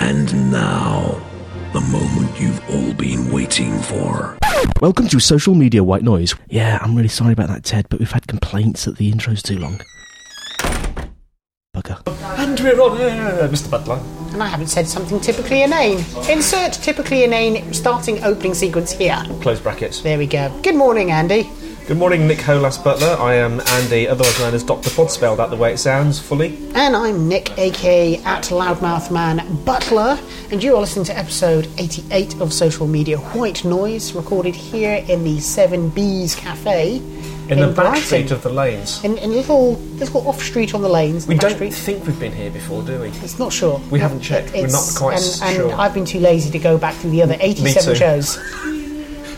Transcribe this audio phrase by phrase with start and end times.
[0.00, 1.20] And now,
[1.74, 4.38] the moment you've all been waiting for.
[4.80, 6.34] Welcome to Social Media White Noise.
[6.48, 9.58] Yeah, I'm really sorry about that, Ted, but we've had complaints that the intro's too
[9.58, 9.80] long.
[11.76, 12.00] Bugger.
[12.38, 13.70] And we're on air, Mr.
[13.70, 14.02] Butler.
[14.32, 16.02] And I haven't said something typically inane.
[16.30, 19.22] Insert typically inane starting opening sequence here.
[19.42, 20.00] Close brackets.
[20.00, 20.48] There we go.
[20.62, 21.48] Good morning, Andy.
[21.90, 23.16] Good morning, Nicholas Butler.
[23.18, 24.90] I am Andy, otherwise known as Dr.
[24.90, 26.56] Pod, spelled out the way it sounds, fully.
[26.76, 30.16] And I'm Nick, aka at Loudmouth Man Butler,
[30.52, 35.24] and you are listening to episode 88 of Social Media White Noise, recorded here in
[35.24, 36.98] the Seven Bees Cafe
[37.48, 38.02] In, the back Brighton.
[38.04, 39.02] street of the lanes.
[39.04, 41.26] in, in a little little off street on the lanes.
[41.26, 41.74] We the don't street.
[41.74, 43.08] think we've been here before, do we?
[43.08, 43.80] It's not sure.
[43.90, 44.52] We haven't checked.
[44.52, 45.72] We're not quite and, and.
[45.72, 47.98] I've been too lazy to go back through the other 87 too.
[47.98, 48.38] shows.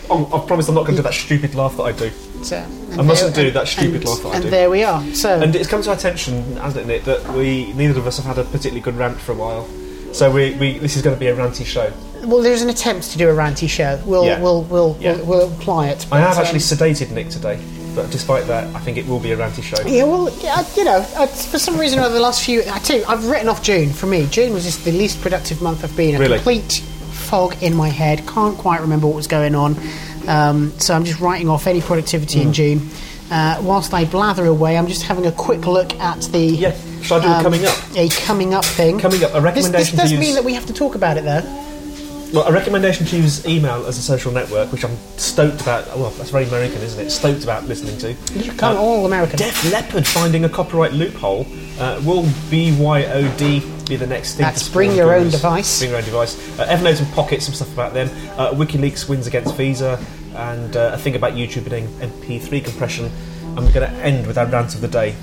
[0.09, 2.11] Oh, I promise I'm not going to do that stupid laugh that I do.
[2.51, 4.49] And I mustn't there- do that stupid and, I And do.
[4.49, 5.03] there we are.
[5.13, 8.25] So And it's come to our attention, hasn't it, that we neither of us have
[8.25, 9.67] had a particularly good rant for a while.
[10.11, 11.91] So we, we this is going to be a ranty show.
[12.23, 13.99] Well, there's an attempt to do a ranty show.
[14.05, 14.39] We'll Yeah.
[14.41, 15.15] we'll we'll, Yeah.
[15.17, 16.05] we'll we'll apply it.
[16.11, 17.59] I have But, actually um, sedated Nick today,
[17.95, 19.81] but despite that, I think it will be a ranty show.
[19.87, 22.97] yeah, well, I- you know, I, for some reason over the last few, I tell
[22.97, 23.89] you, I've written off June.
[23.91, 26.15] For me, June was just the least productive month I've been.
[26.15, 26.35] A Really?
[26.37, 28.25] complete fog in my head.
[28.27, 29.75] Can't quite remember what was going on.
[30.27, 32.47] Um, so I'm just writing off any productivity Hmm.
[32.47, 32.89] in June.
[33.31, 37.19] Uh, whilst I blather away, I'm just having a quick look at the Yeah, shall
[37.19, 37.77] I do a coming up?
[37.95, 38.99] A coming up thing.
[38.99, 41.17] Coming up, a This, recommendation this to does mean that we have to talk about
[41.17, 41.41] it, though.
[42.33, 45.85] Well, a recommendation to use email as a social network, which I'm stoked about.
[45.95, 47.11] Well, that's very American, isn't it?
[47.11, 48.13] Stoked about listening to.
[48.33, 49.37] You can't all American.
[49.37, 51.45] Def Leppard finding a copyright loophole.
[51.79, 54.45] Uh, will BYOD be the next thing?
[54.45, 55.77] That's bring your own device.
[55.77, 56.35] Bring your own device.
[56.59, 58.09] Uh, Evernote and Pocket, some stuff about them.
[58.35, 60.03] Uh, WikiLeaks wins against Visa,
[60.33, 63.11] and uh, a thing about YouTube and MP3 compression.
[63.43, 65.15] And we're going to end with our rant of the day.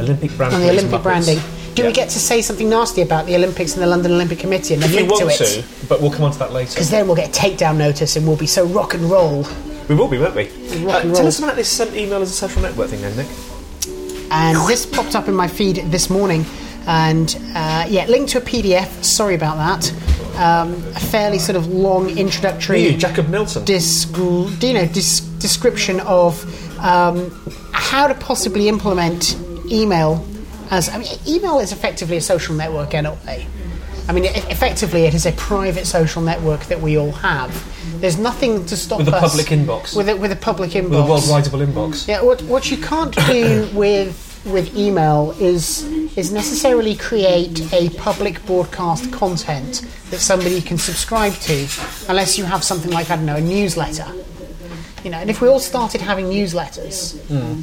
[0.00, 1.38] Olympic brand on the Olympic branding.
[1.76, 1.88] Do Yeah.
[1.88, 4.82] we get to say something nasty about the Olympics and the London Olympic Committee and
[4.82, 6.70] then If link want to to, but we'll come on to that later.
[6.72, 9.46] Because then we'll get a takedown notice and we'll be so rock and roll.
[9.86, 10.48] We will be, won't we?
[10.86, 13.26] Uh, tell us about this um, email as a social network thing, then, Nick.
[14.30, 16.46] And this popped up in my feed this morning.
[16.86, 19.04] And uh, yeah, linked to a PDF.
[19.04, 19.92] Sorry about that.
[20.38, 23.64] Um, a fairly sort of long introductory You, Jacob Milton.
[23.64, 26.42] disc- you know, dis- description of
[26.82, 27.30] um,
[27.72, 29.36] how to possibly implement
[29.70, 30.24] email
[30.70, 33.46] as I mean, email is effectively a social network anyway.
[34.08, 37.50] I mean, effectively, it is a private social network that we all have.
[38.00, 39.96] There's nothing to stop With a us public inbox.
[39.96, 40.90] With a, with a public inbox.
[40.90, 42.06] With a world writable inbox.
[42.06, 45.82] Yeah, what what you can't do with with email is
[46.16, 51.66] is necessarily create a public broadcast content that somebody can subscribe to,
[52.08, 54.06] unless you have something like I don't know a newsletter.
[55.06, 57.14] You know, and if we all started having newsletters,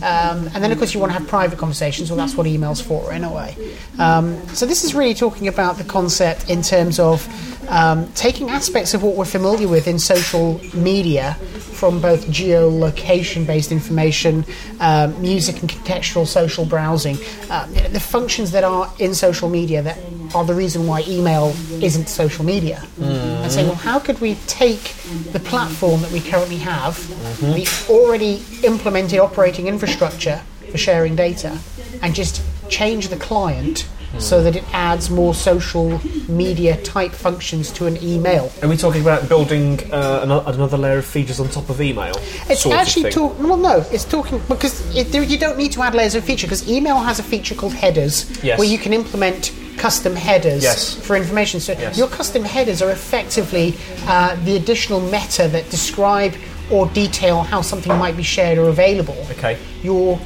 [0.01, 2.79] um, and then of course you want to have private conversations, well, that's what email's
[2.79, 3.75] for in a way.
[3.99, 7.27] Um, so this is really talking about the concept in terms of
[7.69, 14.45] um, taking aspects of what we're familiar with in social media from both geolocation-based information,
[14.79, 17.17] um, music and contextual social browsing,
[17.49, 19.97] uh, you know, the functions that are in social media that
[20.33, 22.83] are the reason why email isn't social media.
[22.99, 24.95] And say, well, how could we take
[25.31, 26.95] the platform that we currently have,
[27.41, 30.41] the already implemented operating infrastructure
[30.71, 31.59] for sharing data,
[32.01, 33.87] and just change the client
[34.19, 38.51] so that it adds more social media type functions to an email.
[38.61, 42.13] Are we talking about building uh, another layer of features on top of email?
[42.49, 43.47] It's actually talking.
[43.47, 46.69] Well, no, it's talking because it, you don't need to add layers of feature because
[46.69, 48.59] email has a feature called headers Yes.
[48.59, 50.93] where you can implement custom headers Yes.
[50.93, 51.59] for information.
[51.59, 51.97] So Yes.
[51.97, 53.75] your custom headers are effectively
[54.07, 56.33] uh, the additional meta that describe
[56.71, 59.17] or detail how something might be shared or available.
[59.31, 59.57] Okay.
[59.81, 60.19] Your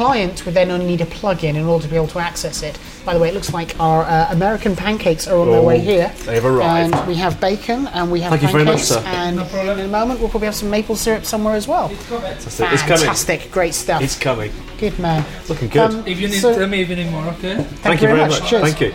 [0.00, 2.78] client would then only need a plugin in order to be able to access it.
[3.04, 5.78] By the way, it looks like our uh, American pancakes are on their Oh, way
[5.78, 6.10] here.
[6.24, 6.94] they have arrived.
[6.94, 8.88] And we have bacon and we have Thank you very much, pancakes.
[8.88, 9.02] sir.
[9.04, 11.90] And in a moment, we'll probably have some maple syrup somewhere as well.
[11.90, 12.32] It's coming.
[12.34, 14.00] Fantastic, great stuff.
[14.00, 14.50] It's coming.
[14.78, 15.22] Good man.
[15.50, 16.08] Looking good.
[16.08, 17.56] If you need so- tell me if you need more, okay?
[17.84, 18.48] Thank, you very much.
[18.48, 18.62] Cheers.
[18.62, 18.94] Thank you.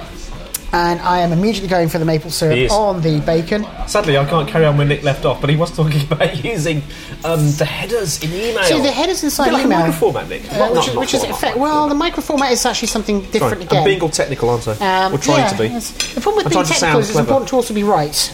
[0.75, 3.65] And I am immediately going for the maple syrup on the bacon.
[3.87, 6.83] Sadly, I can't carry on where Nick left off, but he was talking about using
[7.23, 8.61] um, the headers in email.
[8.65, 10.51] So the headers inside like email, a microformat, Nick.
[10.51, 11.37] uh, Not- which, is, which is format.
[11.37, 13.79] effect, well, the microformat is actually something different again.
[13.79, 15.05] I'm being all technical, aren't I?
[15.05, 15.67] Um, We're trying yeah, to be.
[15.69, 17.25] The problem with I'm being trying to technical sound is it's clever.
[17.27, 18.31] important to also be right.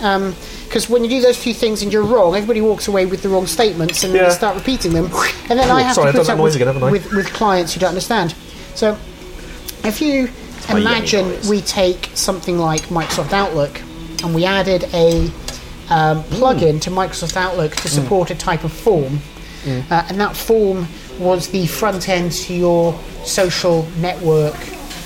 [0.67, 3.29] Because when you do those two things and you're wrong, everybody walks away with the
[3.29, 4.29] wrong statements and then Yeah.
[4.29, 5.11] they start repeating them.
[5.47, 6.83] And then I have sorry, I've to done put that up noise with, again, haven't
[6.83, 6.91] I?
[6.91, 8.33] with, with clients who don't understand.
[8.73, 8.97] So
[9.83, 10.29] if you
[10.77, 13.81] imagine we take something like Microsoft Outlook
[14.23, 15.25] and we added a
[15.89, 19.19] um, plugin to Microsoft Outlook to support a type of form,
[19.89, 20.87] uh, and that form
[21.19, 24.55] was the front end to your social network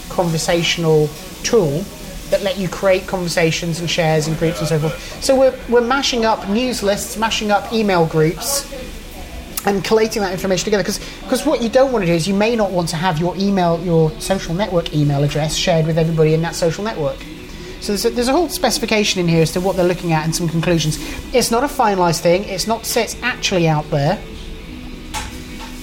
[0.10, 1.10] conversational
[1.44, 1.84] tool
[2.30, 5.24] that let you create conversations and shares and groups and so forth.
[5.24, 8.66] So we're, we're mashing up news lists, mashing up email groups,
[9.66, 10.84] and collating that information together.
[10.84, 13.36] Because what you don't want to do is you may not want to have your
[13.38, 17.18] email, your social network email address shared with everybody in that social network.
[17.82, 20.24] So there's a, there's a whole specification in here as to what they're looking at
[20.24, 20.98] and some conclusions.
[21.36, 22.44] It's not a finalised thing.
[22.46, 24.20] It's not say it's actually out there,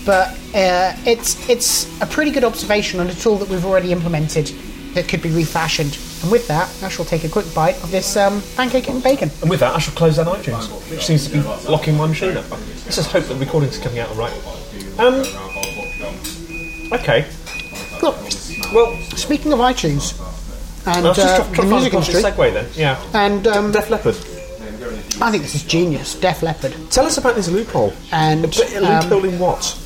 [0.05, 4.46] but uh, it's it's a pretty good observation on a tool that we've already implemented
[4.94, 5.96] that could be refashioned.
[6.23, 9.31] And with that, I shall take a quick bite of this um, pancake and bacon.
[9.41, 12.37] And with that, I shall close down iTunes, which seems to be locking my machine
[12.37, 12.49] up.
[12.51, 14.33] Let's just hope that the recording's coming out all right.
[14.99, 15.15] Um,
[16.93, 17.27] okay.
[18.03, 18.17] Look,
[18.73, 20.19] Well, speaking of iTunes
[20.87, 21.15] and uh,
[21.55, 22.67] the music industry, segue then.
[22.75, 23.01] Yeah.
[23.15, 24.17] and um, Def Leppard.
[25.21, 26.15] I think this is genius.
[26.15, 26.75] Def Leppard.
[26.91, 27.93] Tell us about this loophole.
[28.13, 29.79] And But um, loophole in what?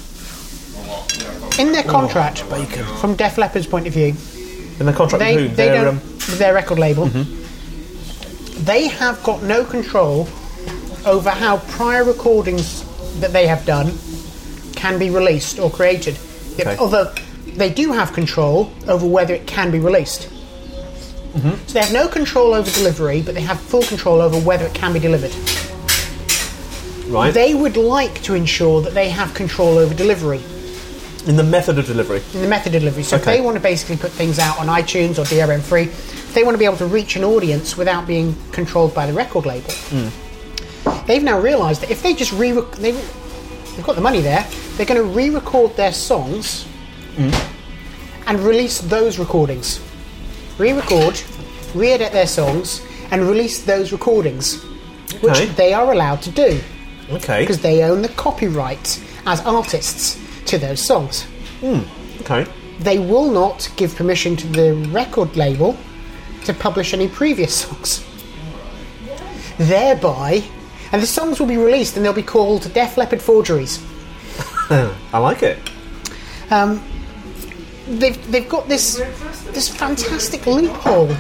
[1.59, 2.85] in their contract, bacon.
[2.99, 4.15] from Def Leppard's point of view,
[4.81, 6.39] In the contract they, with they don't, um, Mm-hmm.
[6.39, 7.07] their record label,
[8.65, 10.29] they have got no control
[11.07, 12.85] over how prior recordings
[13.21, 13.93] that they have done
[14.75, 16.19] can be released or created.
[16.59, 16.77] Okay.
[16.79, 17.13] Although
[17.57, 20.29] they do have control over whether it can be released.
[21.35, 21.51] Mm-hmm.
[21.67, 24.75] So they have no control over delivery, but they have full control over whether it
[24.75, 25.33] can be delivered.
[27.09, 27.33] right.
[27.33, 30.41] They would like to ensure that they have control over delivery.
[31.27, 32.23] In the method of delivery.
[32.35, 33.03] in the method of delivery.
[33.03, 35.87] So if they want to basically put things out on iTunes or DRM free,
[36.35, 39.45] they want to be able to reach an audience without being controlled by the record
[39.47, 39.71] label.
[39.73, 41.07] Hmm.
[41.07, 42.95] They've now realised that if they just re they've,
[43.75, 44.47] they've got the money there,
[44.77, 46.65] they're going to re-record their songs
[47.17, 47.31] Hmm.
[48.27, 49.81] and release those recordings.
[50.59, 51.21] Re-record,
[51.75, 54.63] re-edit their songs, and release those recordings,
[55.21, 56.61] which they are allowed to do
[57.11, 57.41] Okay.
[57.41, 61.27] because they own the copyright as artists to those songs
[62.21, 62.47] Okay.
[62.81, 65.77] they will not give permission to the record label
[66.45, 68.05] to publish any previous songs.
[69.59, 70.43] Thereby,
[70.93, 73.83] and the songs will be released and they'll be called Def Leppard forgeries.
[74.71, 75.59] I like it.
[76.51, 76.83] Um,
[77.89, 78.97] They've, they've got this
[79.53, 81.15] this fantastic loophole.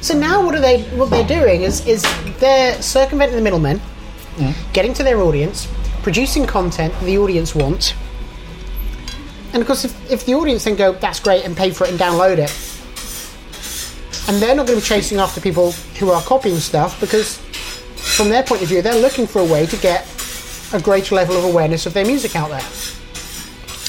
[0.00, 2.02] So now what are they what they're doing is is
[2.40, 3.80] they're circumventing the middlemen,
[4.72, 5.68] getting to their audience,
[6.02, 7.94] producing content the audience want.
[9.52, 11.90] And of course if, if the audience then go, that's great and pay for it
[11.90, 12.50] and download it,
[14.28, 17.38] and they're not going to be chasing after people who are copying stuff because
[18.16, 20.06] from their point of view they're looking for a way to get
[20.72, 22.62] a greater level of awareness of their music out there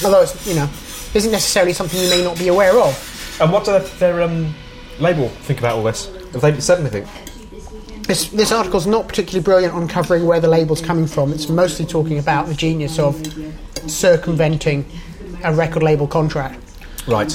[0.04, 0.68] although it's you know
[1.14, 4.52] isn't necessarily something you may not be aware of And what do their, their um,
[4.98, 6.06] label think about all this?
[6.32, 7.06] Have they said anything?
[8.08, 11.86] this, this article's not particularly brilliant on covering where the label's coming from it's mostly
[11.86, 13.14] talking about the genius of
[13.86, 14.84] circumventing
[15.44, 16.58] a record label contract
[17.06, 17.30] Right.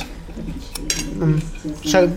[1.83, 2.11] so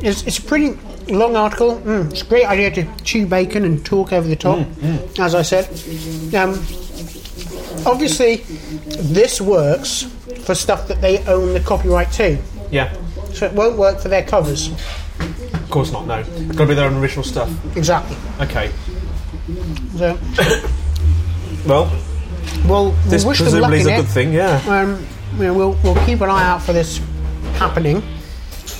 [0.00, 0.78] it's, it's a pretty
[1.12, 1.76] long article.
[1.80, 4.66] Mm, it's a great idea to chew bacon and talk over the top,
[5.18, 5.66] as I said.
[6.34, 6.52] Um,
[7.86, 8.36] obviously,
[9.02, 10.02] this works
[10.44, 12.38] for stuff that they own the copyright to,
[12.70, 12.92] Yeah.
[13.32, 14.70] so it won't work for their covers.
[15.52, 16.06] Of course not.
[16.06, 16.18] No.
[16.18, 17.50] It's got to be their own original stuff.
[17.76, 18.16] Exactly.
[18.40, 18.70] Okay.
[19.96, 20.18] So,
[21.66, 21.90] Well,
[22.66, 23.96] we'll, this we'll wish presumably is a it.
[23.96, 24.32] good thing.
[24.32, 24.62] Yeah.
[24.68, 25.06] Um,
[25.36, 26.98] you know, we'll, we'll keep an eye out for this
[27.54, 28.02] happening.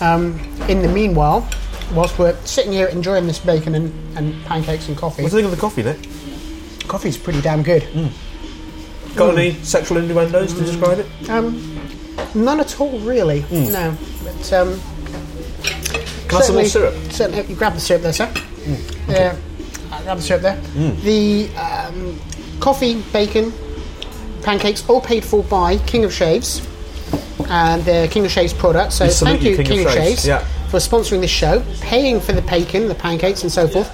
[0.00, 0.38] Um,
[0.68, 1.48] in the meanwhile,
[1.92, 5.42] whilst we're sitting here enjoying this bacon and, and pancakes and coffee, What do you
[5.42, 5.98] think of the coffee, Nick?
[6.88, 7.86] coffee's pretty damn good.
[9.14, 11.28] Got any sexual innuendos to describe it?
[11.30, 11.78] Um,
[12.34, 13.44] none at all, really.
[13.50, 14.80] No, but um,
[16.28, 16.94] Can I some more syrup?
[17.10, 18.32] Certainly, you grab the syrup there, sir.
[19.08, 19.36] Yeah,
[19.90, 20.56] I'll grab the syrup there.
[21.02, 22.18] The um,
[22.68, 23.50] coffee, bacon,
[24.42, 26.60] pancakes, all paid for by King of Shaves
[27.48, 28.92] and the King of Shaves product.
[28.92, 30.08] So thank you, you, King of King, of Shaves.
[30.08, 30.44] Shaves, Yeah.
[30.68, 33.88] for sponsoring this show, paying for the bacon, the pancakes, and so forth.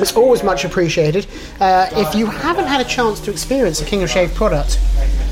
[0.00, 1.28] It's always much appreciated.
[1.60, 4.80] Uh, if you haven't had a chance to experience a King of Shave product,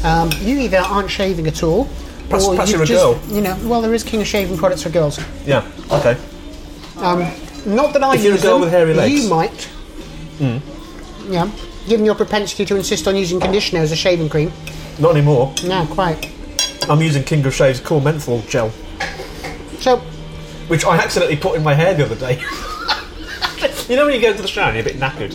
[0.04, 1.88] um, you either aren't shaving at all,
[2.28, 3.18] Perhaps- or perhaps you're a just, girl.
[3.34, 5.18] You know, well, there is King of Shaving products for girls.
[5.44, 5.64] Yeah.
[5.90, 6.16] Okay.
[7.66, 9.24] Not that I If you're a girl them, with hairy legs.
[9.24, 9.68] You might.
[11.28, 11.48] Yeah.
[11.88, 14.52] Given your propensity to insist on using conditioner as a shaving cream.
[14.98, 15.54] Not anymore.
[15.64, 16.30] No, quite.
[16.88, 18.70] I'm using King of Shaves Cool Menthol Gel,
[19.80, 19.96] So,
[20.68, 22.34] which I accidentally put in my hair the other day.
[23.88, 25.34] you know when you go to the shower and you're a bit knackered,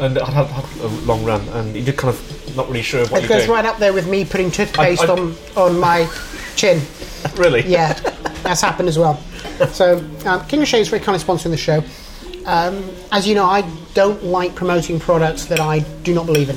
[0.00, 3.02] and I had, had a long run, and you're just kind of not really sure
[3.02, 3.56] of what it you're goes doing.
[3.56, 6.08] right up there with me putting toothpaste I- I- on, on my
[6.56, 6.80] chin.
[7.36, 7.62] Really?
[7.62, 7.92] Yeah,
[8.42, 9.14] that's happened as well.
[9.72, 11.82] So, um, King of Shaves very kindly sponsoring the show.
[12.46, 13.62] Um, as you know, I
[13.94, 16.56] don't like promoting products that I do not believe in.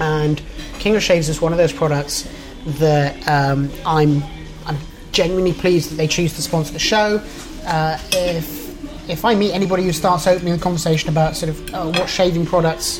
[0.00, 0.42] And
[0.78, 2.28] King of Shaves is one of those products
[2.64, 4.22] that um, I'm,
[4.66, 4.76] I'm
[5.12, 7.22] genuinely pleased that they choose to sponsor the show.
[7.64, 8.62] Uh, if
[9.08, 12.46] if I meet anybody who starts opening the conversation about sort of uh, what shaving
[12.46, 12.98] products,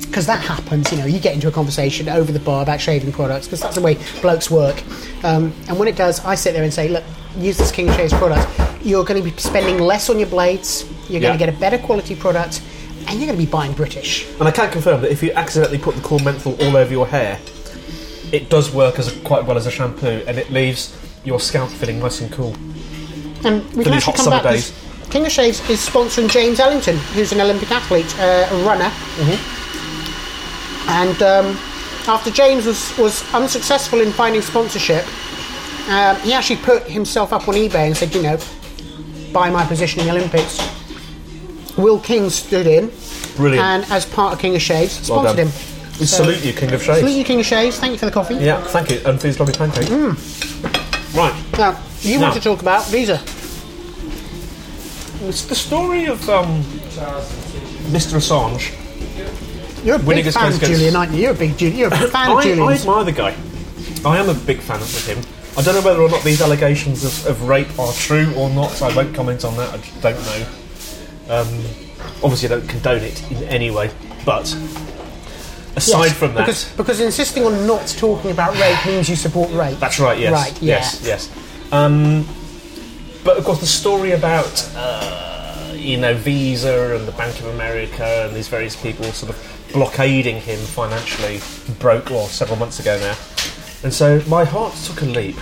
[0.00, 3.12] because that happens, you know, you get into a conversation over the bar about shaving
[3.12, 4.82] products because that's the way blokes work.
[5.24, 7.04] Um, and when it does, I sit there and say, look,
[7.36, 8.48] use this King of Shaves product.
[8.84, 10.84] You're going to be spending less on your blades.
[11.08, 12.62] You're going to get a better quality product,
[13.08, 14.26] and you're going to be buying British.
[14.38, 17.06] And I can confirm that if you accidentally put the cool menthol all over your
[17.06, 17.38] hair,
[18.32, 21.70] it does work as a, quite well as a shampoo, and it leaves your scalp
[21.70, 22.54] feeling nice and cool.
[23.44, 24.54] And we For can these actually hot come summer back.
[24.54, 24.72] 'cause
[25.10, 28.90] King of Shaves is sponsoring James Ellington, who's an Olympic athlete, uh, a runner.
[30.88, 31.58] And um,
[32.06, 35.04] after James was, was unsuccessful in finding sponsorship,
[35.88, 38.36] um, he actually put himself up on eBay and said, you know,
[39.34, 40.58] buy my position in the Olympics.
[41.76, 42.90] Will King stood in,
[43.36, 43.66] Brilliant.
[43.66, 45.46] and as part of King of Shaves, Well sponsored done.
[45.48, 45.52] him.
[46.00, 47.00] We So- salute you, King of Shaves.
[47.00, 47.76] Salute you, King of Shaves.
[47.78, 48.36] Thank you for the coffee.
[48.36, 49.90] Yeah, thank you, and for these lovely pancakes.
[51.14, 51.34] Right.
[51.58, 53.20] Now, you want to talk about Visa.
[55.28, 56.62] It's the story of um,
[57.92, 58.16] Mr.
[58.18, 58.72] Assange.
[59.84, 61.20] You're a big fan of Julian, aren't you?
[61.22, 63.34] You're a big, Ju- you're a big fan of I, I admire the guy.
[64.04, 65.18] I am a big fan of him.
[65.56, 68.70] I don't know whether or not these allegations of, of rape are true or not,
[68.70, 69.72] so I won't comment on that.
[69.72, 70.46] I just don't know.
[71.28, 71.48] Um,
[72.22, 73.90] obviously, I don't condone it in any way,
[74.26, 74.52] but
[75.76, 79.50] aside Yes, from that, because, because insisting on not talking about rape means you support
[79.52, 79.78] rape.
[79.78, 80.18] That's right.
[80.18, 80.32] Yes.
[80.32, 80.76] Right, yeah.
[80.76, 81.02] Yes.
[81.04, 81.72] Yes.
[81.72, 82.26] Um,
[83.24, 88.26] but of course, the story about uh, you know Visa and the Bank of America
[88.26, 91.40] and these various people sort of blockading him financially
[91.78, 93.14] broke well several months ago now,
[93.84, 95.36] and so my heart took a leap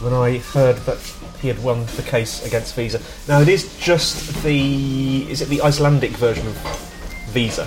[0.00, 0.98] when I heard that
[1.40, 3.00] he had won the case against Visa.
[3.28, 6.54] Now it is just the is it the Icelandic version of
[7.30, 7.64] Visa,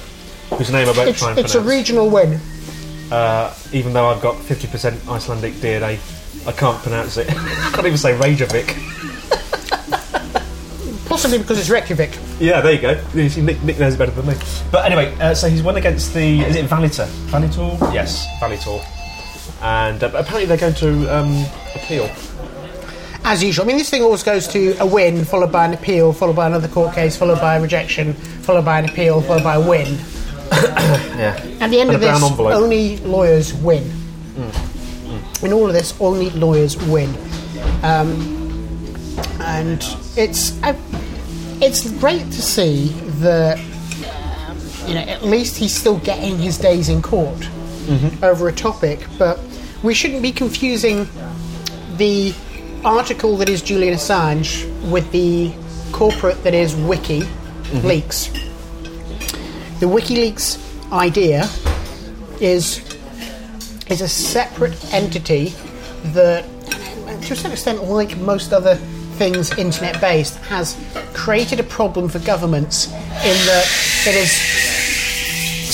[0.56, 2.40] whose name I won't It's, try and it's a regional win.
[3.12, 6.00] uh, even though I've got 50% Icelandic DNA,
[6.48, 7.30] I can't pronounce it.
[7.32, 8.76] I can't even say Reykjavik.
[11.08, 12.18] Possibly because it's Reykjavik.
[12.40, 13.04] Yeah, there you go.
[13.14, 14.34] Nick, Nick knows better than me.
[14.72, 16.40] But anyway, uh, so he's won against the.
[16.40, 17.06] Is it Valitor?
[17.30, 17.94] Valitor?
[17.94, 18.82] Yes, Valitor.
[19.62, 22.10] And uh, apparently they're going to um, appeal.
[23.24, 23.66] As usual.
[23.66, 26.48] I mean, this thing always goes to a win, followed by an appeal, followed by
[26.48, 29.98] another court case, followed by a rejection, followed by an appeal, followed by a win.
[30.52, 31.40] Yeah.
[31.62, 32.54] At the end And of this, envelope.
[32.54, 33.90] only lawyers win.
[35.44, 37.16] In all of this, only lawyers win.
[37.84, 38.38] Um,
[39.40, 39.84] and
[40.18, 40.76] it's uh,
[41.62, 42.88] it's great to see
[43.22, 43.60] that
[44.88, 47.48] you know at least he's still getting his days in court
[47.82, 48.24] Mm-hmm.
[48.24, 49.40] over a topic, but
[49.84, 51.08] we shouldn't be confusing
[51.98, 52.34] the
[52.86, 55.52] article that is Julian Assange with the
[55.92, 57.88] corporate that is Wiki mm-hmm.
[57.88, 58.28] Leaks.
[59.80, 61.50] The WikiLeaks idea
[62.40, 62.80] is
[63.90, 65.54] is a separate entity
[66.14, 66.46] that,
[67.24, 68.76] to a certain extent, like most other
[69.18, 70.78] things internet based, has
[71.14, 73.68] created a problem for governments in that
[74.08, 74.61] it has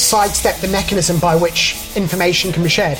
[0.08, 2.98] sidestepped the mechanism by which information can be shared.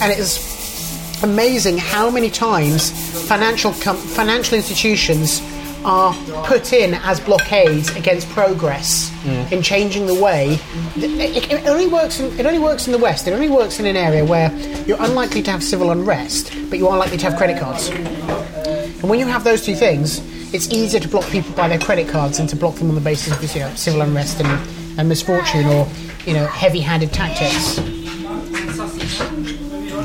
[0.00, 2.90] And it is amazing how many times
[3.26, 5.40] financial com- financial institutions
[5.82, 6.12] are
[6.44, 9.50] put in as blockades against progress mm.
[9.50, 10.58] in changing the way.
[10.96, 12.20] It, it only works.
[12.20, 13.26] In, it only works in the West.
[13.26, 14.54] It only works in an area where
[14.86, 17.88] you're unlikely to have civil unrest, but you are likely to have credit cards.
[17.88, 20.20] And when you have those two things,
[20.52, 23.00] it's easier to block people by their credit cards than to block them on the
[23.00, 25.88] basis of you know, civil unrest and, and misfortune or
[26.26, 27.76] you know heavy-handed tactics.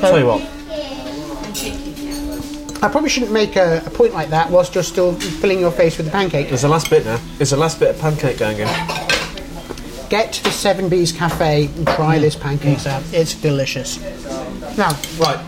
[0.01, 0.41] Tell you what,
[2.83, 5.97] I probably shouldn't make a, a point like that whilst you're still filling your face
[5.97, 6.49] with the pancake.
[6.49, 7.19] there's a last bit now.
[7.37, 8.67] There's a last bit of pancake going in.
[10.09, 12.21] Get to the Seven Bees Cafe and try mm.
[12.21, 12.91] this pancakes mm.
[12.91, 13.03] out.
[13.11, 13.99] It's delicious.
[14.77, 15.39] Now, Right.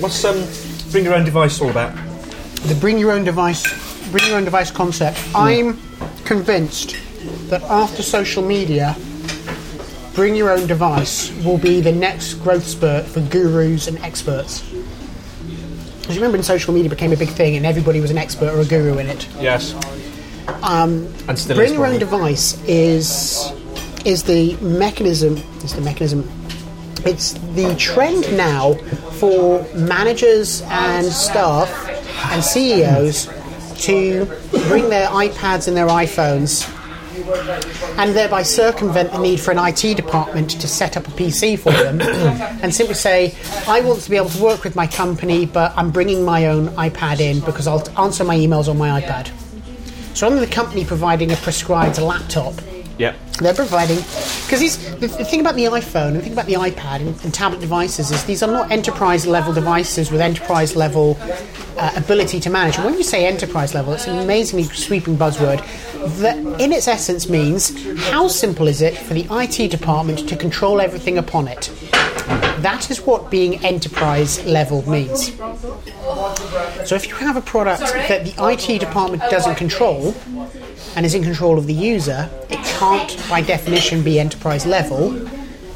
[0.00, 0.44] What's um,
[0.90, 1.94] bring your own device all about?
[2.64, 3.62] the bring your own device,
[4.10, 5.18] bring your own device concept.
[5.18, 5.34] Mm.
[5.34, 6.96] I'm convinced
[7.48, 8.96] that after social media,
[10.14, 14.62] bring your own device will be the next growth spurt for gurus and experts.
[16.08, 18.60] You remember, when social media became a big thing and everybody was an expert or
[18.60, 19.26] a guru in it.
[19.40, 19.74] Yes.
[20.62, 23.52] Um, and still Bring your own device is
[24.04, 25.38] is the mechanism.
[25.64, 26.30] Is the mechanism.
[27.06, 28.74] It's the trend now
[29.18, 31.70] for managers and staff
[32.32, 33.28] and CEOs
[33.84, 34.26] to
[34.68, 36.70] bring their iPads and their iPhones
[37.98, 41.72] and thereby circumvent the need for an IT department to set up a PC for
[41.72, 42.00] them
[42.62, 43.34] and simply say,
[43.66, 46.68] I want to be able to work with my company, but I'm bringing my own
[46.70, 49.30] iPad in because I'll answer my emails on my iPad.
[50.16, 52.54] So rather than the company providing a prescribed laptop,
[52.98, 53.14] Yeah.
[53.40, 57.00] they're providing Because the, the thing about the iPhone and the thing about the iPad
[57.00, 61.18] and, and tablet devices is these are not enterprise level devices with enterprise level
[61.76, 62.76] uh, ability to manage.
[62.76, 65.64] And when you say enterprise level, it's an amazingly sweeping buzzword
[66.18, 67.72] that, in its essence, means
[68.10, 71.70] how simple is it for the IT department to control everything upon it?
[72.58, 75.34] That is what being enterprise level means.
[76.88, 80.14] So if you have a product that the IT department doesn't control
[80.96, 85.28] and is in control of the user, it can't, by definition, be enterprise level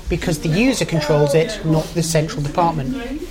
[0.08, 3.27] because the user controls it, not the central department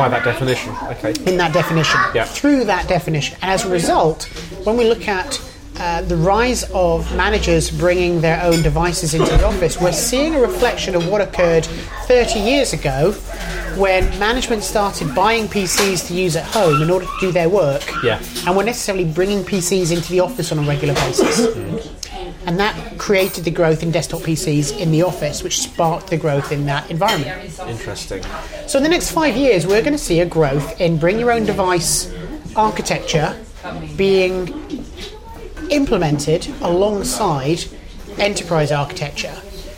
[0.00, 1.10] By that definition, okay.
[1.30, 2.00] in that definition.
[2.14, 2.24] Yeah.
[2.24, 3.36] Through that definition.
[3.42, 4.24] And as a result,
[4.64, 5.38] when we look at
[5.78, 10.40] uh, the rise of managers bringing their own devices into the office, we're seeing a
[10.40, 11.66] reflection of what occurred
[12.06, 13.12] 30 years ago
[13.76, 17.82] when management started buying PCs to use at home in order to do their work
[18.02, 18.22] Yeah.
[18.46, 21.46] and were necessarily bringing PCs into the office on a regular basis.
[22.46, 26.52] And that created the growth in desktop PCs in the office, which sparked the growth
[26.52, 27.58] in that environment.
[27.66, 28.22] Interesting.
[28.66, 31.32] So in the next five years, we're going to see a growth in bring your
[31.32, 32.12] own device
[32.56, 33.38] architecture
[33.96, 34.84] being
[35.70, 37.64] implemented alongside
[38.18, 39.36] enterprise architecture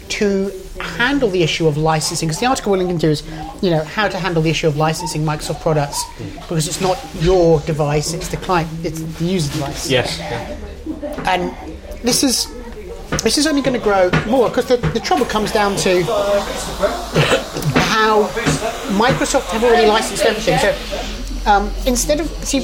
[0.08, 0.50] to
[0.80, 2.28] handle the issue of licensing.
[2.28, 3.22] Because the article we're linking to is,
[3.60, 6.02] you know, how to handle the issue of licensing Microsoft products
[6.34, 10.20] because it's not your device, it's the client, it's the user device Yes.
[11.26, 11.54] And
[12.02, 12.46] this is
[13.22, 16.02] this is only going to grow more because the, the trouble comes down to
[17.92, 18.24] how
[18.96, 20.58] Microsoft have already licensed everything.
[20.58, 22.60] So um, instead of see,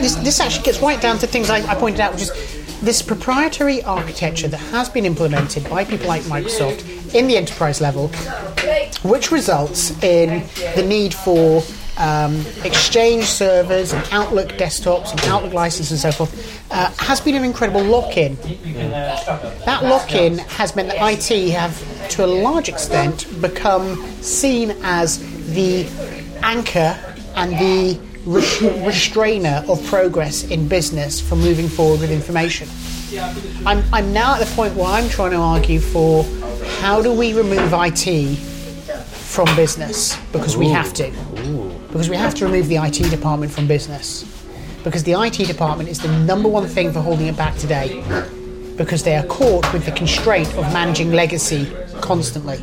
[0.00, 3.00] this, this actually gets right down to things I, I pointed out, which is this
[3.00, 8.08] proprietary architecture that has been implemented by people like Microsoft in the enterprise level,
[9.08, 11.62] which results in the need for
[11.98, 17.34] um, Exchange servers and Outlook desktops and Outlook licenses and so forth, uh, has been
[17.34, 18.36] an incredible lock-in.
[19.64, 25.18] That lock-in has meant that IT have, to a large extent, become seen as
[25.52, 25.86] the
[26.42, 26.98] anchor
[27.36, 32.68] and the res- restrainer of progress in business for moving forward with information.
[33.64, 36.24] I'm, I'm now at the point where I'm trying to argue for
[36.80, 38.36] how do we remove IT
[39.34, 41.12] from business because we have to.
[41.94, 44.24] Because we have to remove the IT department from business.
[44.82, 48.02] Because the IT department is the number one thing for holding it back today.
[48.76, 52.58] Because they are caught with the constraint of managing legacy constantly.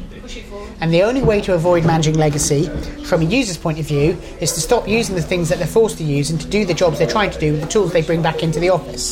[0.82, 2.66] And the only way to avoid managing legacy,
[3.06, 6.00] from a user's point of view, is to stop using the things that they're forced
[6.00, 8.02] to use and to do the jobs they're trying to do with the tools they
[8.02, 9.12] bring back into the office.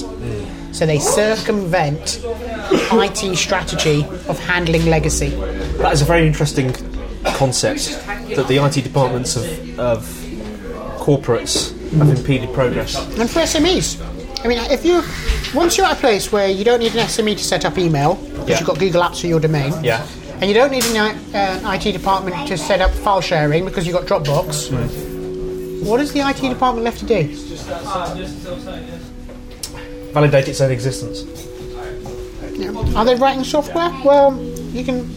[0.77, 2.21] So they circumvent
[2.73, 5.29] IT strategy of handling legacy.
[5.77, 6.73] That is a very interesting
[7.23, 7.97] concept
[8.36, 10.04] that the IT departments of, of
[11.00, 12.96] corporates have impeded progress.
[13.20, 14.00] And for SMEs,
[14.44, 15.04] I mean, if you
[15.54, 18.15] once you're at a place where you don't need an SME to set up email
[18.15, 18.58] because Yeah.
[18.60, 20.06] you've got Google Apps for your domain, Yeah.
[20.39, 23.96] and you don't need an uh, IT department to set up file sharing because you've
[23.96, 24.70] got Dropbox.
[25.84, 27.36] What is the IT department left to do?
[30.13, 31.24] Validate its own existence.
[32.58, 33.89] Know, Are they writing software?
[34.04, 34.38] Well,
[34.74, 35.10] you can.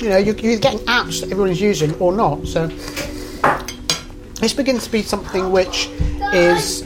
[0.00, 2.46] You know, you're, you're getting apps that everyone's using or not.
[2.46, 2.66] So
[4.40, 5.88] this begins to be something which
[6.34, 6.82] is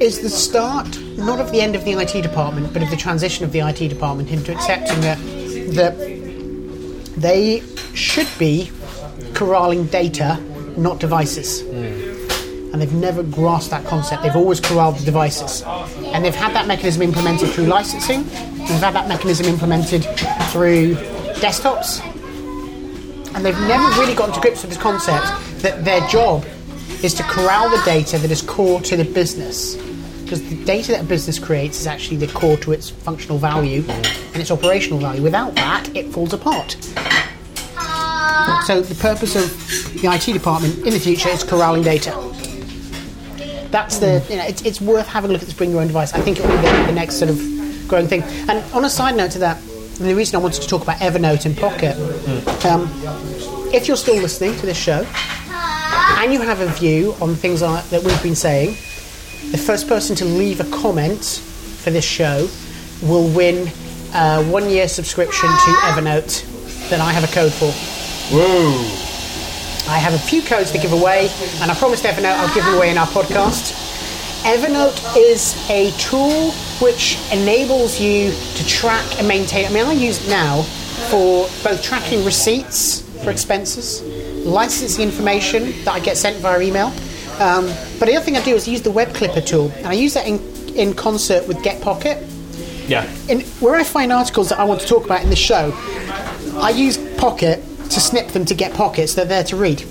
[0.00, 3.44] is the start not of the end of the IT department, but of the transition
[3.44, 5.18] of the IT department into accepting that
[5.74, 5.96] that
[7.16, 7.62] they
[7.94, 8.70] should be
[9.34, 10.42] corralling data,
[10.76, 11.62] not devices.
[11.62, 12.72] Hmm.
[12.72, 14.22] And they've never grasped that concept.
[14.22, 15.62] They've always corralled the devices.
[15.66, 20.04] And they've had that mechanism implemented through licensing, and they've had that mechanism implemented
[20.50, 20.96] through
[21.40, 22.04] desktops.
[23.34, 25.26] And they've never really gotten to grips with this concept
[25.62, 26.44] that their job
[27.02, 29.76] is to corral the data that is core to the business.
[30.22, 33.84] Because the data that a business creates is actually the core to its functional value
[33.88, 35.22] and its operational value.
[35.22, 36.76] Without that, it falls apart.
[38.66, 42.10] So the purpose of the IT department in the future is corralling data.
[43.70, 45.86] That's the you know it's, it's worth having a look at this bring your own
[45.86, 46.12] device.
[46.12, 47.38] I think it will be the, the next sort of
[47.88, 48.22] growing thing.
[48.48, 49.60] And on a side note to that,
[50.06, 51.96] the reason I wanted to talk about Evernote and Pocket,
[52.64, 52.88] um,
[53.72, 55.06] if you're still listening to this show
[56.18, 58.76] and you have a view on things like- that we've been saying,
[59.50, 61.24] the first person to leave a comment
[61.82, 62.48] for this show
[63.02, 63.70] will win
[64.14, 66.44] a one year subscription to Evernote
[66.90, 67.70] that I have a code for.
[68.34, 69.92] Whoa!
[69.92, 72.74] I have a few codes to give away, and I promised Evernote I'll give them
[72.74, 73.72] away in our podcast.
[74.44, 79.66] Evernote is a tool which enables you to track and maintain.
[79.66, 80.62] I mean, I use it now
[81.10, 84.02] for both tracking receipts for expenses,
[84.46, 86.86] licensing information that I get sent via email.
[87.38, 87.66] Um,
[87.98, 90.14] but the other thing I do is use the Web Clipper tool, and I use
[90.14, 90.40] that in,
[90.74, 92.26] in concert with Get Pocket.
[92.86, 93.08] Yeah.
[93.28, 95.72] in, where I find articles that I want to talk about in the show,
[96.56, 99.14] I use Pocket to snip them to get pockets.
[99.14, 99.84] They're there to read.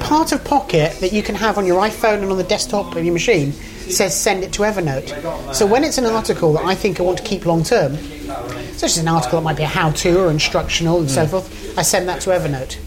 [0.00, 3.04] Part of Pocket that you can have on your iPhone and on the desktop of
[3.04, 3.52] your machine
[3.92, 5.54] says send it to Evernote.
[5.54, 7.96] So when it's an article that I think I want to keep long term,
[8.76, 11.82] such as an article that might be a how-to or instructional and so forth, I
[11.82, 12.78] send that to Evernote.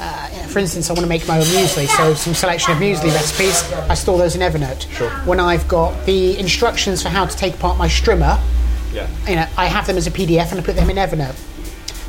[0.00, 3.04] Uh, for instance, I want to make my own muesli, so some selection of muesli
[3.14, 4.90] recipes, I store those in Evernote.
[4.90, 5.10] Sure.
[5.24, 8.40] When I've got the instructions for how to take apart my strimmer,
[8.92, 9.06] Yeah.
[9.28, 11.36] you know, I have them as a PDF and I put them in Evernote.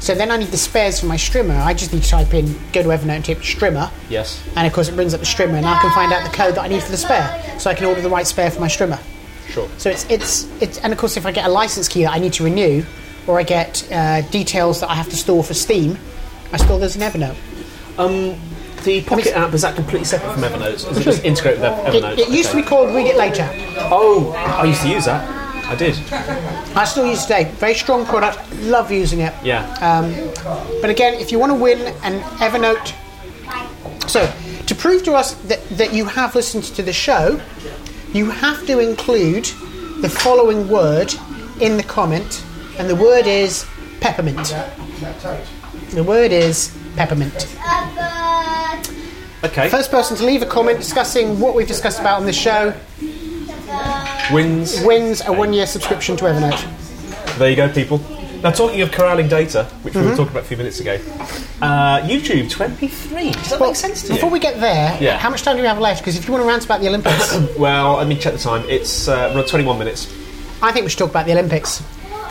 [0.04, 1.58] So then I need the spares for my strimmer.
[1.64, 4.44] I just need to type in, go to Evernote and type strimmer, Yes.
[4.58, 6.56] and of course it brings up the strimmer, and I can find out the code
[6.56, 8.68] that I need for the spare, so I can order the right spare for my
[8.68, 9.00] strimmer.
[9.48, 9.70] Sure.
[9.78, 12.20] So it's it's it's, and of course if I get a license key that I
[12.20, 12.84] need to renew,
[13.28, 15.98] or I get uh, details that I have to store for Steam,
[16.52, 17.38] I store those in Evernote.
[17.98, 18.36] Um,
[18.84, 20.74] the Pocket app is that completely separate from Evernote?
[20.92, 22.18] Is it just integrated with It, Evernote?
[22.18, 23.48] it used to be called Read It Later.
[23.90, 25.43] Oh, I used to use that.
[25.66, 25.98] I did.
[26.76, 27.44] I still use it today.
[27.56, 28.38] Very strong product.
[28.62, 29.34] Love using it.
[29.44, 29.66] Yeah.
[29.82, 30.14] Um,
[30.82, 32.94] but again, if you want to win an Evernote,
[34.10, 34.32] so
[34.66, 37.42] to prove to us that, that you have listened to the show,
[38.14, 39.46] you have to include
[40.02, 41.14] the following word
[41.62, 42.44] in the comment,
[42.78, 43.66] and the word is
[44.02, 44.54] peppermint.
[45.92, 47.48] The word is peppermint.
[49.44, 49.70] okay.
[49.70, 52.74] First person to leave a comment discussing what we've discussed about on this show
[54.32, 54.82] Wins.
[54.84, 57.38] wins a one year subscription to Evernote.
[57.38, 58.00] There you go, people.
[58.42, 60.04] Now, talking of corralling data, which Mm-hmm.
[60.04, 60.96] we were talking about a few minutes ago,
[61.62, 63.32] uh, YouTube 23.
[63.32, 64.14] Does that make sense to you?
[64.16, 65.18] Before we get there, Yeah.
[65.18, 66.02] how much time do we have left?
[66.02, 68.64] Because if you want to rant about the Olympics, Well, let me check the time.
[68.68, 70.08] It's uh, 21 minutes.
[70.62, 71.82] I think we should talk about the Olympics.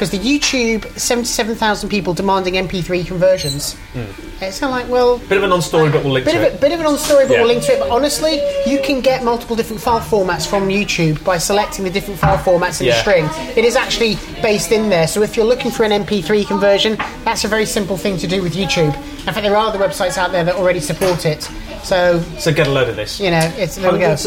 [0.03, 3.75] Because the YouTube, 77,000 people demanding MP3 conversions.
[3.93, 4.01] Hmm.
[4.43, 6.43] It's kind of like, well, Bit of a non-story, but we'll link bit to of,
[6.43, 6.57] it.
[6.57, 7.39] a, bit of an on story, but Yeah.
[7.43, 7.79] we'll link to it.
[7.79, 12.19] But honestly, you can get multiple different file formats from YouTube by selecting the different
[12.19, 13.29] file formats in the string.
[13.57, 15.07] It is actually based in there.
[15.07, 18.43] So if you're looking for an MP3 conversion, that's a very simple thing to do
[18.43, 18.93] with YouTube.
[18.97, 21.49] In fact, there are other websites out there that already support it.
[21.85, 23.21] So, So get a load of this.
[23.21, 24.17] you know, it's there we go.
[24.17, 24.27] Hundreds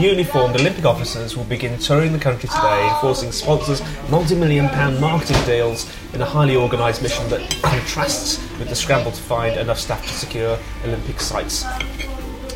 [0.00, 5.90] uniformed Olympic officers will begin touring the country today, enforcing sponsors multi-million pound marketing deals
[6.14, 10.12] in a highly organised mission that contrasts with the scramble to find enough staff to
[10.12, 11.64] secure Olympic sites.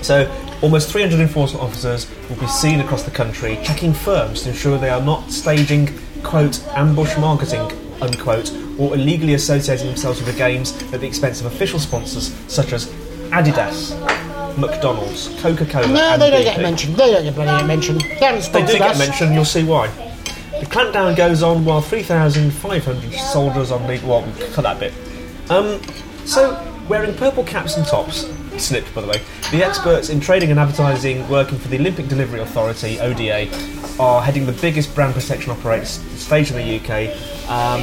[0.02, 0.30] So,
[0.62, 4.90] almost 300 enforcement officers will be seen across the country checking firms to ensure they
[4.90, 7.70] are not staging, quote, ambush marketing,
[8.00, 12.72] unquote, or illegally associating themselves with the games at the expense of official sponsors such
[12.72, 12.86] as
[13.30, 13.94] Adidas,
[14.58, 15.86] McDonald's, Coca Cola.
[15.88, 16.44] No, and they don't BP.
[16.44, 16.96] get mentioned.
[16.96, 18.00] They don't get bloody get mentioned.
[18.00, 19.88] They haven't They sponsored do get mentioned, you'll see why.
[20.60, 24.08] The clampdown goes on while 3,500 soldiers on legal.
[24.08, 24.94] Well, we cut that bit.
[25.50, 25.80] Um,
[26.24, 30.58] so, wearing purple caps and tops, snipped by the way, the experts in trading and
[30.58, 33.48] advertising working for the Olympic Delivery Authority, ODA,
[34.00, 37.14] are heading the biggest brand protection operation stage in the UK.
[37.48, 37.82] Um,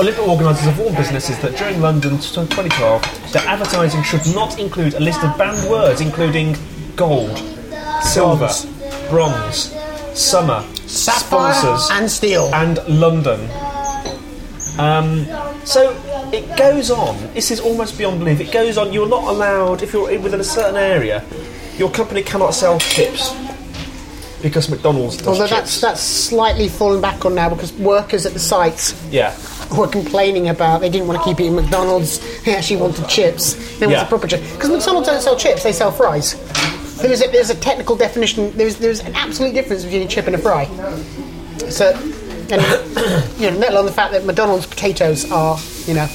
[0.00, 5.00] Olympic organisers have warned businesses that during London 2012, their advertising should not include a
[5.00, 6.56] list of banned words including
[6.96, 7.38] gold,
[8.02, 8.50] silver,
[9.08, 9.72] bronze,
[10.14, 12.50] summer, Sapphire sponsors, and steel.
[12.54, 13.48] and London.
[14.78, 15.26] Um,
[15.64, 15.92] so
[16.32, 17.16] it goes on.
[17.34, 18.40] This is almost beyond belief.
[18.40, 18.92] It goes on.
[18.92, 21.24] You're not allowed if you're within a certain area.
[21.76, 23.34] Your company cannot sell chips
[24.42, 25.50] because McDonald's does Although chips.
[25.50, 29.36] that's that's slightly fallen back on now because workers at the sites yeah.
[29.76, 32.20] were complaining about they didn't want to keep eating McDonald's.
[32.44, 33.54] They actually wanted chips.
[33.78, 34.08] They wanted Yeah.
[34.08, 36.34] proper chips because McDonald's don't sell chips; they sell fries.
[37.00, 38.56] There is a, there's a technical definition.
[38.56, 40.64] There's there's an absolute difference between a chip and a fry.
[41.70, 41.92] So,
[42.50, 42.60] and
[43.40, 46.08] you know, let alone the fact that McDonald's potatoes are you know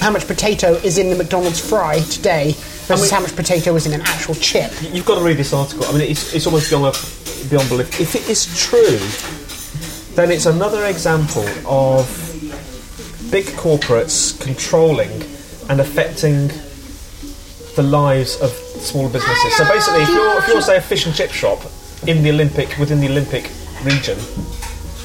[0.00, 2.54] how much potato is in the McDonald's fry today
[2.86, 4.72] versus how much potato is in an actual chip.
[4.92, 5.84] You've got to read this article.
[5.86, 6.96] I mean, it's, it's almost beyond,
[7.50, 8.00] beyond belief.
[8.00, 8.98] If it is true,
[10.14, 12.06] then it's another example of
[13.30, 15.10] big corporates controlling
[15.68, 16.48] and affecting
[17.76, 19.56] the lives of smaller businesses.
[19.56, 21.60] So basically, if you're, if you're say a fish and chip shop
[22.06, 23.50] in the Olympic within the Olympic
[23.84, 24.18] region,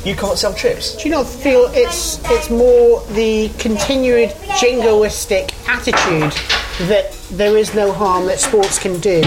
[0.06, 0.98] you can't sell chips.
[0.98, 6.34] Do you not feel it's it's more the continued jingoistic attitude
[6.88, 9.22] that there is no harm that sports can do,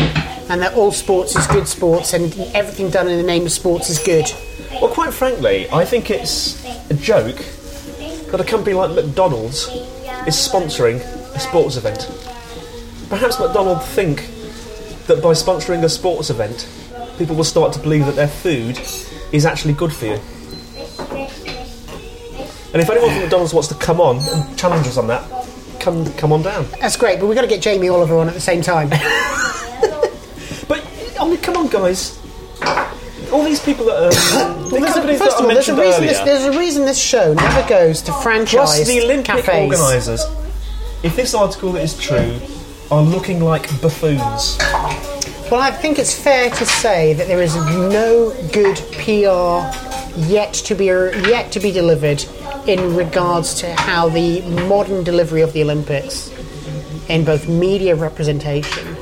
[0.48, 3.88] and that all sports is good sports, and everything done in the name of sports
[3.88, 4.26] is good?
[4.72, 7.38] Well, quite frankly, I think it's a joke
[8.30, 9.68] that a company like McDonald's
[10.26, 11.00] is sponsoring
[11.34, 12.10] a sports event.
[13.08, 14.28] Perhaps McDonald's think
[15.06, 16.68] that by sponsoring a sports event,
[17.16, 18.78] people will start to believe that their food
[19.32, 20.20] is actually good for you.
[22.76, 25.24] And if anyone from McDonald's wants to come on and challenge us on that,
[25.80, 26.66] come come on down.
[26.78, 28.90] That's great, but we've got to get Jamie Oliver on at the same time.
[30.68, 30.86] But
[31.18, 32.20] I mean, come on, guys.
[33.32, 34.10] all these people that um,
[34.68, 36.58] the Well, there's a, first that of all, there's a reason earlier, this, there's a
[36.58, 39.80] reason this show never goes to franchise the Olympic cafes.
[39.80, 40.26] organisers,
[41.02, 42.38] if this article is true,
[42.90, 44.58] are looking like buffoons.
[45.50, 49.64] Well, I think it's fair to say that there is no good PR
[50.28, 52.22] yet to be yet to be delivered
[52.66, 56.30] in regards to how the modern delivery of the Olympics,
[57.08, 58.96] in both media representation,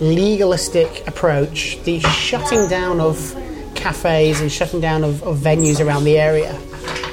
[0.00, 3.36] legalistic approach, the shutting down of
[3.74, 6.56] cafes and shutting down of, of venues around the area,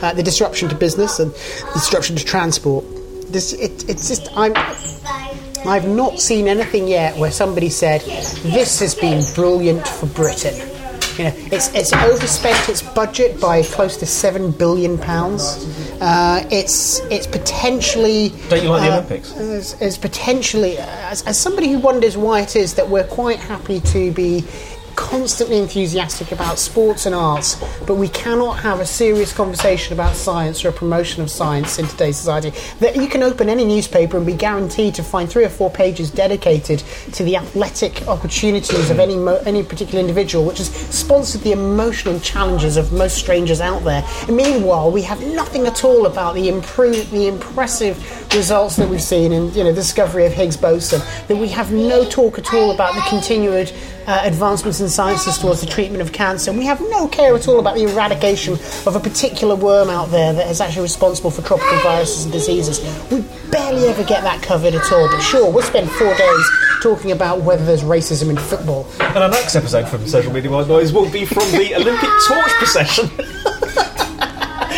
[0.03, 2.85] uh, the disruption to business and the disruption to transport.
[3.31, 4.53] This it, it's just I'm.
[5.67, 10.78] I've not seen anything yet where somebody said this has been brilliant for Britain.
[11.19, 15.65] You know, it's it's overspent its budget by close to seven billion pounds.
[15.99, 19.35] Uh, it's it's potentially Don't you like the uh, Olympics?
[19.35, 23.81] It's, it's potentially as, as somebody who wonders why it is that we're quite happy
[23.81, 24.45] to be
[24.99, 27.55] constantly enthusiastic about sports and arts,
[27.87, 31.87] but we cannot have a serious conversation about science or a promotion of science in
[31.87, 32.51] today's society.
[32.81, 36.11] That you can open any newspaper and be guaranteed to find three or four pages
[36.11, 36.79] dedicated
[37.13, 42.19] to the athletic opportunities of any mo- any particular individual, which has sponsored the emotional
[42.19, 44.03] challenges of most strangers out there.
[44.27, 47.97] And meanwhile, we have nothing at all about the improve the impressive
[48.33, 51.01] results that we've seen in you know the discovery of Higgs boson.
[51.27, 53.71] That we have no talk at all about the continued
[54.07, 56.49] uh, advancements in sciences towards the treatment of cancer.
[56.49, 58.53] And we have no care at all about the eradication
[58.87, 62.79] of a particular worm out there that is actually responsible for tropical viruses and diseases.
[63.11, 65.07] We barely ever get that covered at all.
[65.09, 68.87] But sure, we'll spend four days talking about whether there's racism in football.
[68.99, 72.51] And our next episode from Social Media White Noise will be from the Olympic torch
[72.53, 73.09] procession,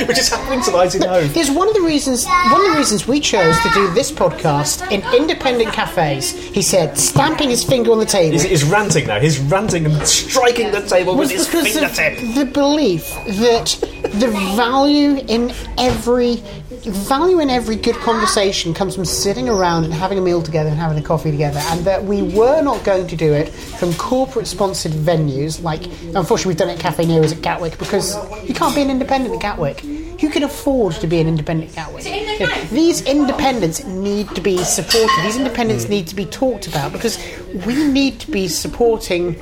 [0.07, 1.33] which is happening tonight in Hove.
[1.33, 4.89] There's one of the reasons one of the reasons we chose to do this podcast
[4.91, 6.31] in independent cafes.
[6.31, 8.33] He said, stamping his finger on the table.
[8.33, 9.19] He's, he's ranting now.
[9.19, 12.17] He's ranting and striking the table with his fingertip.
[12.35, 16.41] the belief that the value in every
[16.85, 20.79] value in every good conversation comes from sitting around and having a meal together and
[20.79, 24.47] having a coffee together, and that we were not going to do it from corporate
[24.47, 28.15] sponsored venues like unfortunately we've done it at Cafe Nero's at Gatwick because
[28.47, 29.83] you can't be an independent at Gatwick.
[29.83, 32.05] You can afford to be an independent at Gatwick.
[32.05, 35.09] You know, these independents need to be supported.
[35.23, 37.17] These independents need to be talked about because
[37.65, 39.41] we need to be supporting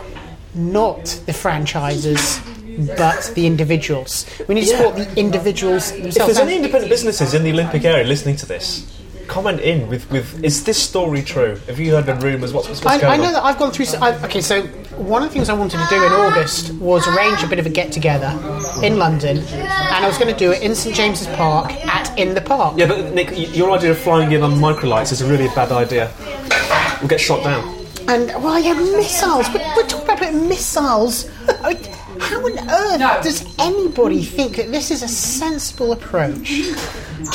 [0.56, 2.40] not the franchises,
[2.88, 4.26] but the individuals.
[4.48, 8.06] We need to support the individuals If there's any independent businesses in the Olympic area
[8.06, 11.56] listening to this, comment in with, with is this story true?
[11.68, 12.52] Have you heard the rumours?
[12.52, 13.34] What's, what's I, going I know on?
[13.34, 13.86] that I've gone through.
[14.02, 14.64] I, okay, so
[14.98, 17.66] one of the things I wanted to do in August was arrange a bit of
[17.66, 18.30] a get together
[18.84, 22.34] in London, and I was going to do it in St James's Park at In
[22.34, 22.78] the Park.
[22.78, 25.72] Yeah, but Nick, y- your idea of flying in on microlights is a really bad
[25.72, 26.12] idea.
[27.00, 27.78] We'll get shot down.
[28.10, 29.48] And well, yeah, missiles.
[29.54, 31.30] We're, we're talking about missiles.
[31.48, 31.89] I mean,
[32.30, 36.62] how on earth does anybody think that this is a sensible approach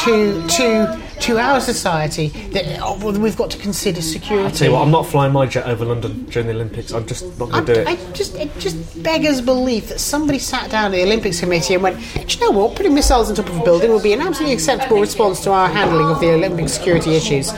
[0.05, 2.29] to to to our society?
[2.53, 4.47] That oh, well, we've got to consider security.
[4.47, 6.93] I tell you what, I'm not flying my jet over London during the Olympics.
[6.93, 7.89] I'm just not going to do it.
[7.89, 11.83] I just it just beggars belief that somebody sat down at the Olympics committee and
[11.83, 12.77] went, do you know what?
[12.77, 15.69] Putting missiles on top of a building will be an absolutely acceptable response to our
[15.69, 17.53] handling of the Olympic security issues.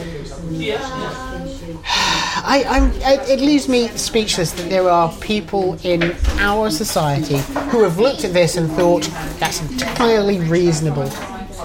[2.49, 7.39] I, I'm, it leaves me speechless that there are people in our society
[7.71, 9.03] who have looked at this and thought
[9.41, 11.07] that's entirely reasonable.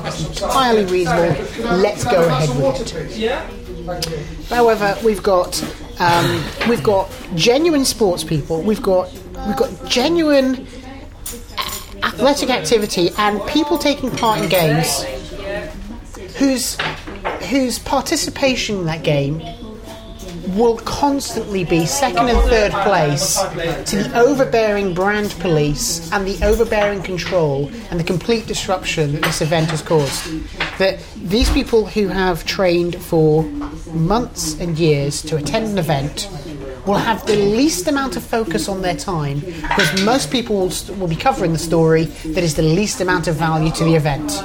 [0.02, 1.40] That's entirely reasonable.
[1.78, 4.50] Let's go ahead with it.
[4.50, 5.64] However, we've got
[6.00, 8.64] um, we've got genuine sports people.
[8.64, 9.14] We've got
[9.46, 10.66] we've got genuine
[12.02, 15.04] athletic activity and people taking part in games
[16.38, 16.76] whose
[17.52, 19.42] whose participation in that game
[20.56, 23.38] will constantly be second and third place
[23.90, 29.42] to the overbearing brand police and the overbearing control and the complete disruption that this
[29.42, 30.24] event has caused.
[30.78, 33.44] That these people who have trained for
[33.94, 36.30] months and years to attend an event
[36.86, 40.98] will have the least amount of focus on their time because most people will, st-
[40.98, 44.44] will be covering the story that is the least amount of value to the event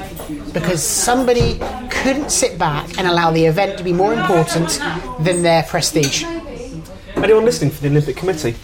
[0.52, 1.58] because somebody
[2.06, 4.78] couldn't sit back and allow the event to be more important
[5.18, 6.22] than their prestige.
[7.16, 8.54] Anyone listening for the Olympic Committee,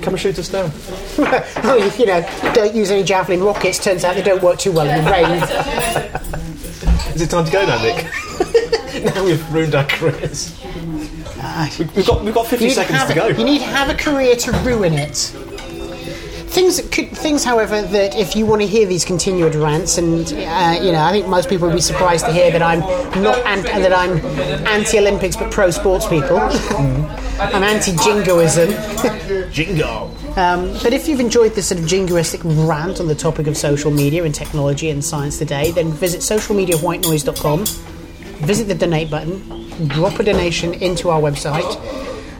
[0.00, 0.70] come and shoot us down.
[1.64, 3.82] oh, you know, don't use any javelin rockets.
[3.82, 5.42] Turns out they don't work too well in the rain.
[7.16, 8.04] Is it time to go now, Nick?
[9.14, 10.56] now we've ruined our careers.
[10.64, 13.26] We- We've got, we've got 50 You seconds have, to go.
[13.28, 15.34] you need to have a career to ruin it.
[16.54, 20.78] Things, could, things, however, that if you want to hear these continued rants, and uh,
[20.80, 22.78] you know, I think most people would be surprised to hear that I'm
[23.20, 24.18] not an- that I'm
[24.68, 26.38] anti-Olympics but pro-sports people.
[26.38, 28.70] I'm anti-jingoism.
[29.52, 30.14] Jingo.
[30.36, 33.90] Um, but if you've enjoyed this sort of jingoistic rant on the topic of social
[33.90, 37.64] media and technology and science today, then visit socialmediawhitenoise.com,
[38.46, 41.64] visit the donate button, drop a donation into our website.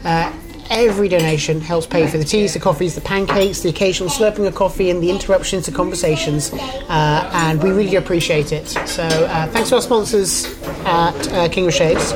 [0.05, 0.33] Uh,
[0.70, 4.55] every donation helps pay for the teas, the coffees, the pancakes, the occasional slurping of
[4.55, 8.68] coffee, and the interruptions to conversations, uh, and we really appreciate it.
[8.68, 10.46] So uh, thanks to our sponsors
[10.85, 12.12] at uh, King of Shaves.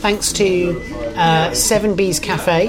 [0.00, 0.80] Thanks to
[1.16, 2.68] uh, Seven Bees Cafe